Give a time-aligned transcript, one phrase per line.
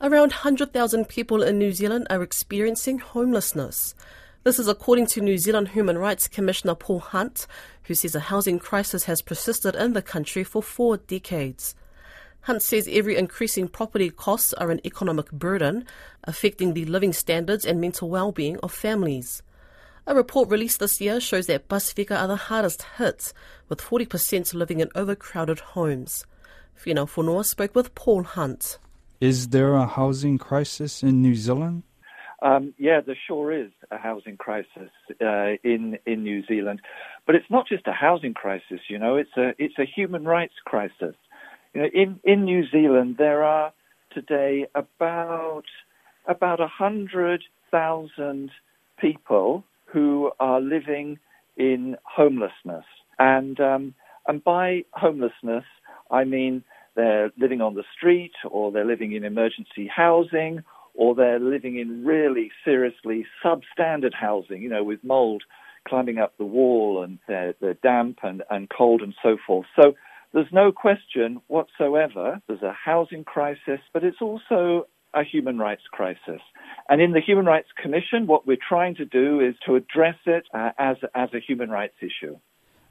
[0.00, 3.96] Around 100,000 people in New Zealand are experiencing homelessness.
[4.44, 7.48] This is according to New Zealand Human Rights Commissioner Paul Hunt,
[7.82, 11.74] who says a housing crisis has persisted in the country for four decades.
[12.42, 15.84] Hunt says every increasing property costs are an economic burden,
[16.22, 19.42] affecting the living standards and mental well-being of families.
[20.06, 23.32] A report released this year shows that Pasifika are the hardest hit,
[23.68, 26.24] with 40% living in overcrowded homes.
[26.76, 28.78] Fiona Fonua spoke with Paul Hunt.
[29.20, 31.82] Is there a housing crisis in New Zealand?
[32.40, 36.80] Um, yeah, there sure is a housing crisis uh, in in New Zealand,
[37.26, 38.80] but it's not just a housing crisis.
[38.88, 41.16] You know, it's a it's a human rights crisis.
[41.74, 43.72] You know, in in New Zealand there are
[44.12, 45.64] today about
[46.26, 48.52] about a hundred thousand
[49.00, 51.18] people who are living
[51.56, 52.84] in homelessness,
[53.18, 53.94] and um,
[54.28, 55.64] and by homelessness
[56.08, 56.62] I mean
[56.98, 62.04] they're living on the street or they're living in emergency housing or they're living in
[62.04, 65.44] really seriously substandard housing, you know, with mold
[65.86, 69.64] climbing up the wall and they're, they're damp and, and cold and so forth.
[69.80, 69.92] So
[70.34, 76.42] there's no question whatsoever there's a housing crisis, but it's also a human rights crisis.
[76.88, 80.44] And in the Human Rights Commission, what we're trying to do is to address it
[80.52, 82.38] uh, as, as a human rights issue.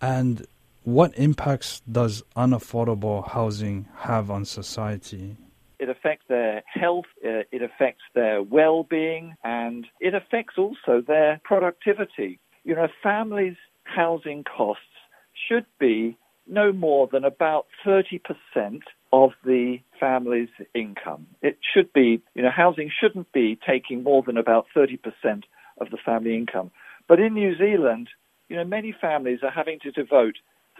[0.00, 0.46] And
[0.84, 5.36] what impacts does unaffordable housing have on society?
[5.78, 11.40] It affects their health, uh, it affects their well being, and it affects also their
[11.44, 12.38] productivity.
[12.64, 14.84] You know, families' housing costs
[15.48, 18.20] should be no more than about 30%
[19.12, 21.26] of the family's income.
[21.42, 24.98] It should be, you know, housing shouldn't be taking more than about 30%
[25.80, 26.70] of the family income.
[27.08, 28.08] But in New Zealand,
[28.48, 30.36] you know, many families are having to devote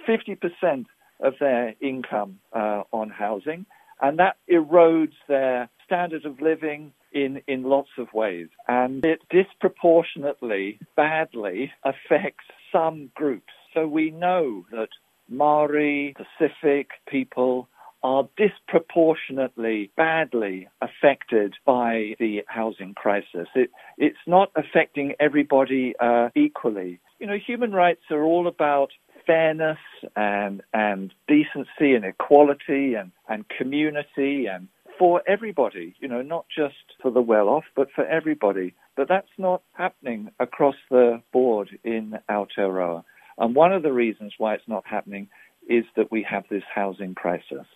[0.09, 0.87] 50%
[1.21, 3.67] of their income uh, on housing,
[4.01, 8.49] and that erodes their standard of living in, in lots of ways.
[8.69, 13.53] And it disproportionately badly affects some groups.
[13.75, 14.89] So we know that
[15.29, 17.69] Maori, Pacific people
[18.03, 23.47] are disproportionately badly affected by the housing crisis.
[23.55, 27.01] It, it's not affecting everybody uh, equally.
[27.19, 28.91] You know, human rights are all about
[29.27, 29.79] fairness
[30.17, 36.75] and and decency and equality and, and community and for everybody, you know, not just
[37.01, 38.75] for the well off, but for everybody.
[38.97, 43.03] But that's not happening across the board in Aotearoa.
[43.39, 45.29] And one of the reasons why it's not happening
[45.67, 47.67] is that we have this housing crisis.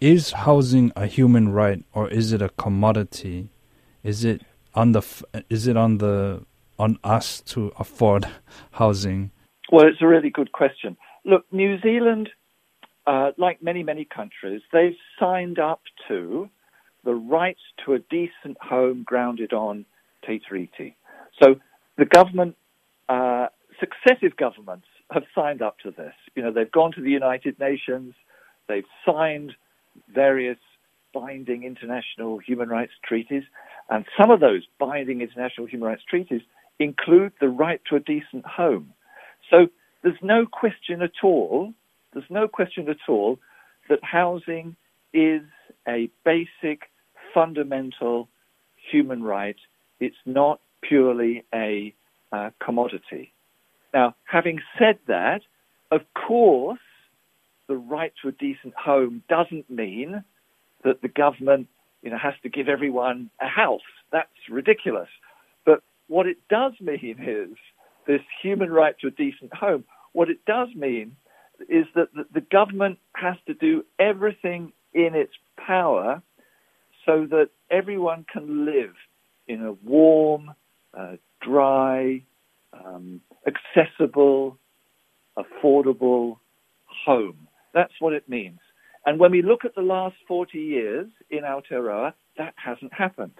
[0.00, 3.50] Is housing a human right or is it a commodity?
[4.02, 4.40] Is it
[4.74, 5.02] on the
[5.50, 6.46] is it on the
[6.78, 8.26] on us to afford
[8.72, 9.32] housing?
[9.72, 10.98] Well, it's a really good question.
[11.24, 12.28] Look, New Zealand,
[13.06, 16.50] uh, like many, many countries, they've signed up to
[17.04, 17.56] the right
[17.86, 19.86] to a decent home grounded on
[20.26, 20.94] Te Tiriti.
[21.42, 21.54] So
[21.96, 22.54] the government,
[23.08, 23.46] uh,
[23.80, 26.12] successive governments have signed up to this.
[26.34, 28.12] You know, they've gone to the United Nations,
[28.68, 29.54] they've signed
[30.14, 30.58] various
[31.14, 33.44] binding international human rights treaties,
[33.88, 36.42] and some of those binding international human rights treaties
[36.78, 38.92] include the right to a decent home.
[39.52, 39.68] So
[40.02, 41.72] there's no question at all,
[42.12, 43.38] there's no question at all
[43.88, 44.76] that housing
[45.12, 45.42] is
[45.86, 46.90] a basic,
[47.34, 48.28] fundamental
[48.90, 49.56] human right.
[50.00, 51.94] It's not purely a
[52.32, 53.32] uh, commodity.
[53.92, 55.42] Now, having said that,
[55.90, 56.80] of course,
[57.68, 60.24] the right to a decent home doesn't mean
[60.84, 61.68] that the government
[62.02, 63.80] you know, has to give everyone a house.
[64.10, 65.08] That's ridiculous.
[65.64, 67.56] But what it does mean is
[68.06, 71.16] this human right to a decent home, what it does mean
[71.68, 76.22] is that the government has to do everything in its power
[77.06, 78.94] so that everyone can live
[79.48, 80.54] in a warm,
[80.96, 82.22] uh, dry,
[82.72, 84.58] um, accessible,
[85.36, 86.38] affordable
[86.86, 87.48] home.
[87.74, 88.60] That's what it means.
[89.04, 93.34] And when we look at the last 40 years in Aotearoa, that hasn't happened.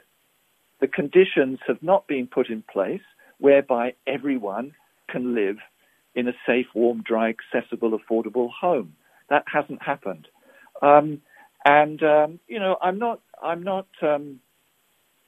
[0.80, 3.02] The conditions have not been put in place
[3.42, 4.72] whereby everyone
[5.10, 5.56] can live
[6.14, 8.94] in a safe, warm, dry, accessible, affordable home.
[9.30, 10.28] That hasn't happened.
[10.80, 11.20] Um,
[11.64, 13.20] and um, you know, I'm not.
[13.42, 13.88] I'm not.
[14.00, 14.40] Um,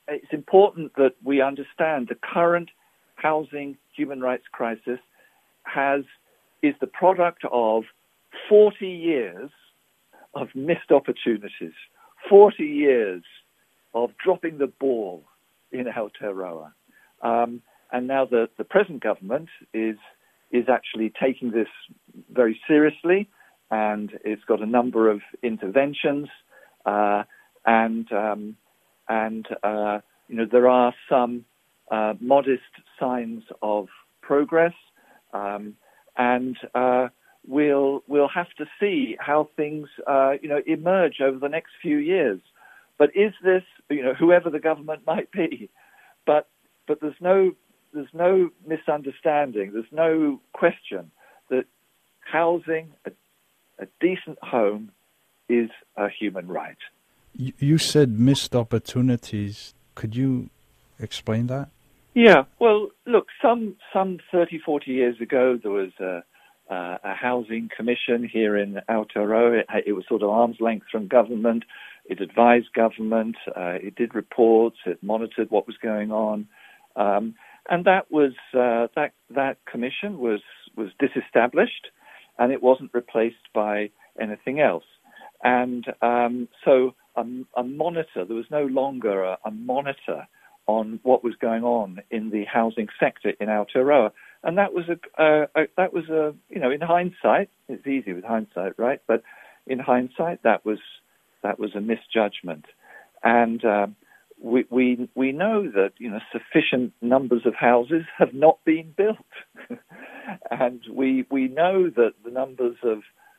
[0.06, 2.70] it's important that we understand the current
[3.16, 5.00] housing human rights crisis
[5.64, 6.02] has
[6.62, 7.82] is the product of
[8.48, 9.50] 40 years
[10.34, 11.72] of missed opportunities,
[12.28, 13.22] 40 years
[13.92, 15.24] of dropping the ball
[15.72, 16.72] in Aotearoa.
[17.22, 17.62] Um,
[17.94, 19.96] and now the, the present government is
[20.50, 21.68] is actually taking this
[22.32, 23.28] very seriously,
[23.70, 26.28] and it's got a number of interventions,
[26.86, 27.22] uh,
[27.64, 28.56] and um,
[29.08, 31.44] and uh, you know there are some
[31.90, 33.86] uh, modest signs of
[34.22, 34.74] progress,
[35.32, 35.76] um,
[36.18, 37.08] and uh,
[37.46, 41.98] we'll we'll have to see how things uh, you know emerge over the next few
[41.98, 42.40] years.
[42.98, 45.70] But is this you know whoever the government might be?
[46.26, 46.48] But
[46.86, 47.52] but there's no
[47.94, 49.72] there's no misunderstanding.
[49.72, 51.10] There's no question
[51.50, 51.64] that
[52.20, 53.12] housing a,
[53.78, 54.90] a decent home
[55.48, 56.76] is a human right.
[57.36, 59.74] You said missed opportunities.
[59.94, 60.50] Could you
[61.00, 61.68] explain that?
[62.14, 66.22] Yeah, well, look, some some 30, 40 years ago, there was a,
[66.72, 69.60] uh, a housing commission here in Aotearoa.
[69.60, 71.64] It, it, was sort of arm's length from government.
[72.04, 73.34] It advised government.
[73.48, 74.76] Uh, it did reports.
[74.86, 76.46] It monitored what was going on,
[76.94, 77.34] um,
[77.68, 80.40] and that was uh, that that commission was
[80.76, 81.88] was disestablished,
[82.38, 83.90] and it wasn't replaced by
[84.20, 84.84] anything else.
[85.42, 87.24] And um, so a,
[87.56, 90.26] a, monitor, there was no longer a, a monitor
[90.66, 94.10] on what was going on in the housing sector in Aotearoa.
[94.42, 98.12] And that was a, uh, a, that was a you know in hindsight it's easy
[98.12, 99.22] with hindsight right but
[99.66, 100.78] in hindsight that was
[101.42, 102.66] that was a misjudgment
[103.22, 103.86] and uh,
[104.44, 109.16] we we we know that you know sufficient numbers of houses have not been built
[110.50, 112.98] and we we know that the numbers of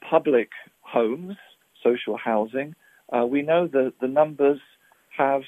[0.10, 0.50] public
[0.82, 1.36] homes
[1.84, 2.76] social housing
[3.14, 4.60] uh, we know that the numbers
[5.18, 5.44] have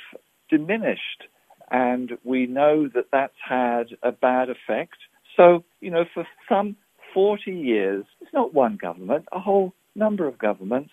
[0.49, 1.23] diminished
[1.71, 4.95] and we know that that's had a bad effect.
[5.35, 6.75] So, you know, for some
[7.13, 10.91] 40 years, it's not one government, a whole number of governments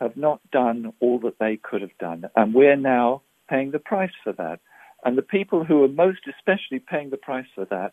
[0.00, 2.24] have not done all that they could have done.
[2.36, 3.22] And we're now
[3.52, 4.60] paying the price for that.
[5.04, 7.92] And the people who are most especially paying the price for that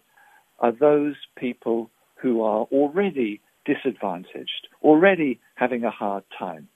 [0.59, 6.69] are those people who are already disadvantaged, already having a hard time.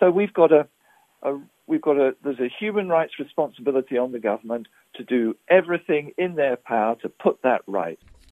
[0.00, 0.66] So we've got a,
[1.22, 1.38] a
[1.68, 4.66] we've got a there's a human rights responsibility on the government
[4.96, 7.98] to do everything in their power to put that right.